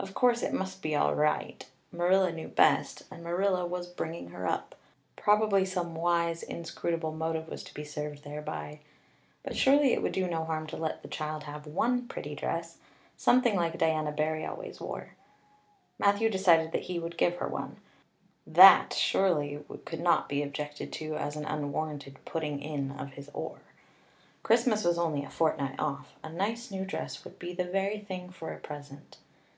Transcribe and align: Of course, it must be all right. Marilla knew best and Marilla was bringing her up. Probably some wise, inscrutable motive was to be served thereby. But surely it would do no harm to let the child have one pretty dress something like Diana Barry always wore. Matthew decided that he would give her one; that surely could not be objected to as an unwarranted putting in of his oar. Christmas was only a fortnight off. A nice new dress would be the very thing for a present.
Of 0.00 0.12
course, 0.12 0.42
it 0.42 0.52
must 0.52 0.82
be 0.82 0.94
all 0.96 1.14
right. 1.14 1.64
Marilla 1.92 2.30
knew 2.32 2.48
best 2.48 3.04
and 3.10 3.22
Marilla 3.22 3.64
was 3.64 3.86
bringing 3.86 4.30
her 4.30 4.44
up. 4.46 4.74
Probably 5.16 5.64
some 5.64 5.94
wise, 5.94 6.42
inscrutable 6.42 7.12
motive 7.12 7.48
was 7.48 7.62
to 7.62 7.72
be 7.74 7.84
served 7.84 8.22
thereby. 8.22 8.80
But 9.44 9.56
surely 9.56 9.92
it 9.94 10.02
would 10.02 10.12
do 10.12 10.28
no 10.28 10.44
harm 10.44 10.66
to 10.66 10.76
let 10.76 11.00
the 11.00 11.08
child 11.08 11.44
have 11.44 11.66
one 11.66 12.06
pretty 12.08 12.34
dress 12.34 12.76
something 13.16 13.54
like 13.54 13.78
Diana 13.78 14.10
Barry 14.10 14.44
always 14.44 14.80
wore. 14.80 15.14
Matthew 15.98 16.28
decided 16.28 16.72
that 16.72 16.82
he 16.82 16.98
would 16.98 17.16
give 17.16 17.36
her 17.36 17.48
one; 17.48 17.76
that 18.46 18.92
surely 18.94 19.64
could 19.86 20.00
not 20.00 20.28
be 20.28 20.42
objected 20.42 20.92
to 20.94 21.16
as 21.16 21.36
an 21.36 21.46
unwarranted 21.46 22.18
putting 22.26 22.60
in 22.60 22.90
of 22.90 23.12
his 23.12 23.30
oar. 23.32 23.60
Christmas 24.42 24.84
was 24.84 24.98
only 24.98 25.24
a 25.24 25.30
fortnight 25.30 25.78
off. 25.78 26.14
A 26.22 26.28
nice 26.28 26.70
new 26.72 26.84
dress 26.84 27.24
would 27.24 27.38
be 27.38 27.54
the 27.54 27.64
very 27.64 28.00
thing 28.00 28.28
for 28.28 28.52
a 28.52 28.58
present. 28.58 29.16